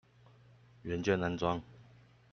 [0.81, 1.61] 元件安裝